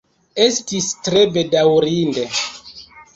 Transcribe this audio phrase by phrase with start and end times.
[0.45, 2.25] Estis tre bedaŭrinde.